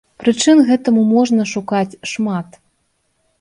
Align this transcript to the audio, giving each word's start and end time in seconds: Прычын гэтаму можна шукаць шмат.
Прычын 0.21 0.61
гэтаму 0.69 1.03
можна 1.11 1.45
шукаць 1.53 1.99
шмат. 2.13 2.59